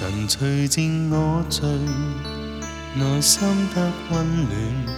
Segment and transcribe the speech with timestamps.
[0.00, 1.68] 神随眷我醉，
[2.94, 4.94] 内心得温暖。